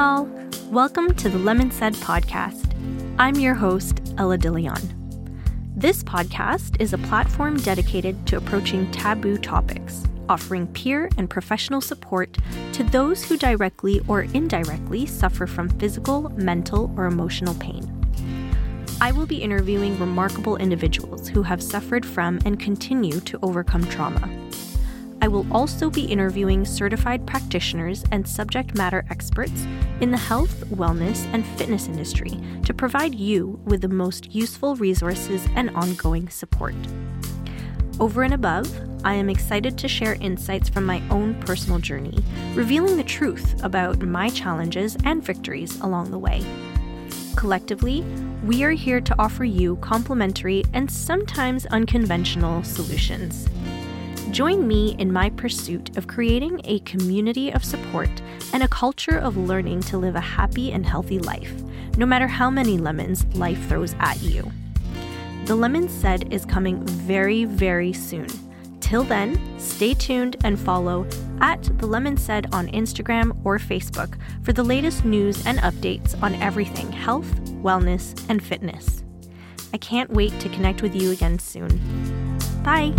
all. 0.00 0.24
Welcome 0.70 1.14
to 1.16 1.28
the 1.28 1.38
Lemon 1.38 1.70
Said 1.70 1.92
podcast. 1.92 2.74
I'm 3.18 3.34
your 3.34 3.52
host, 3.52 4.00
Ella 4.16 4.38
DeLeon. 4.38 4.80
This 5.76 6.02
podcast 6.02 6.80
is 6.80 6.94
a 6.94 6.98
platform 6.98 7.58
dedicated 7.58 8.26
to 8.28 8.38
approaching 8.38 8.90
taboo 8.92 9.36
topics, 9.36 10.04
offering 10.26 10.66
peer 10.68 11.10
and 11.18 11.28
professional 11.28 11.82
support 11.82 12.38
to 12.72 12.82
those 12.82 13.22
who 13.22 13.36
directly 13.36 14.00
or 14.08 14.22
indirectly 14.22 15.04
suffer 15.04 15.46
from 15.46 15.68
physical, 15.68 16.30
mental, 16.30 16.90
or 16.96 17.04
emotional 17.04 17.54
pain. 17.56 17.84
I 19.02 19.12
will 19.12 19.26
be 19.26 19.42
interviewing 19.42 19.98
remarkable 19.98 20.56
individuals 20.56 21.28
who 21.28 21.42
have 21.42 21.62
suffered 21.62 22.06
from 22.06 22.40
and 22.46 22.58
continue 22.58 23.20
to 23.20 23.38
overcome 23.42 23.86
trauma. 23.88 24.30
I 25.22 25.28
will 25.28 25.46
also 25.52 25.90
be 25.90 26.04
interviewing 26.04 26.64
certified 26.64 27.26
practitioners 27.26 28.04
and 28.10 28.26
subject 28.26 28.74
matter 28.74 29.04
experts 29.10 29.66
in 30.00 30.10
the 30.10 30.16
health, 30.16 30.64
wellness, 30.70 31.26
and 31.34 31.44
fitness 31.58 31.88
industry 31.88 32.40
to 32.64 32.72
provide 32.72 33.14
you 33.14 33.60
with 33.64 33.82
the 33.82 33.88
most 33.88 34.34
useful 34.34 34.76
resources 34.76 35.46
and 35.56 35.70
ongoing 35.70 36.28
support. 36.30 36.74
Over 37.98 38.22
and 38.22 38.32
above, 38.32 38.74
I 39.04 39.12
am 39.12 39.28
excited 39.28 39.76
to 39.76 39.88
share 39.88 40.14
insights 40.20 40.70
from 40.70 40.86
my 40.86 41.02
own 41.10 41.34
personal 41.42 41.78
journey, 41.78 42.18
revealing 42.54 42.96
the 42.96 43.04
truth 43.04 43.62
about 43.62 44.00
my 44.00 44.30
challenges 44.30 44.96
and 45.04 45.22
victories 45.22 45.78
along 45.80 46.10
the 46.10 46.18
way. 46.18 46.42
Collectively, 47.36 48.02
we 48.42 48.64
are 48.64 48.70
here 48.70 49.02
to 49.02 49.14
offer 49.18 49.44
you 49.44 49.76
complementary 49.76 50.64
and 50.72 50.90
sometimes 50.90 51.66
unconventional 51.66 52.62
solutions. 52.62 53.46
Join 54.30 54.68
me 54.68 54.94
in 54.98 55.12
my 55.12 55.30
pursuit 55.30 55.96
of 55.96 56.06
creating 56.06 56.60
a 56.64 56.78
community 56.80 57.50
of 57.50 57.64
support 57.64 58.10
and 58.52 58.62
a 58.62 58.68
culture 58.68 59.18
of 59.18 59.36
learning 59.36 59.80
to 59.82 59.98
live 59.98 60.14
a 60.14 60.20
happy 60.20 60.70
and 60.70 60.86
healthy 60.86 61.18
life, 61.18 61.52
no 61.96 62.06
matter 62.06 62.28
how 62.28 62.48
many 62.48 62.78
lemons 62.78 63.26
life 63.34 63.68
throws 63.68 63.96
at 63.98 64.22
you. 64.22 64.48
The 65.46 65.56
Lemon 65.56 65.88
Said 65.88 66.32
is 66.32 66.44
coming 66.44 66.86
very, 66.86 67.44
very 67.44 67.92
soon. 67.92 68.28
Till 68.78 69.02
then, 69.02 69.58
stay 69.58 69.94
tuned 69.94 70.36
and 70.44 70.58
follow 70.58 71.08
at 71.40 71.62
The 71.78 71.86
Lemon 71.88 72.16
Said 72.16 72.54
on 72.54 72.68
Instagram 72.68 73.36
or 73.44 73.58
Facebook 73.58 74.16
for 74.44 74.52
the 74.52 74.62
latest 74.62 75.04
news 75.04 75.44
and 75.44 75.58
updates 75.58 76.20
on 76.22 76.36
everything 76.36 76.92
health, 76.92 77.28
wellness, 77.62 78.24
and 78.28 78.40
fitness. 78.40 79.02
I 79.74 79.78
can't 79.78 80.10
wait 80.10 80.38
to 80.38 80.48
connect 80.50 80.82
with 80.82 80.94
you 80.94 81.10
again 81.10 81.40
soon. 81.40 82.38
Bye! 82.62 82.94